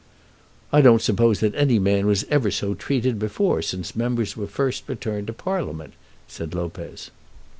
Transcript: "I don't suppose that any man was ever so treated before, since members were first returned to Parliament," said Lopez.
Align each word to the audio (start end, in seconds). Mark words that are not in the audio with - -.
"I 0.73 0.81
don't 0.81 0.99
suppose 1.03 1.41
that 1.41 1.53
any 1.53 1.77
man 1.77 2.07
was 2.07 2.25
ever 2.31 2.49
so 2.49 2.73
treated 2.73 3.19
before, 3.19 3.61
since 3.61 3.95
members 3.95 4.35
were 4.35 4.47
first 4.47 4.89
returned 4.89 5.27
to 5.27 5.33
Parliament," 5.33 5.93
said 6.27 6.55
Lopez. 6.55 7.11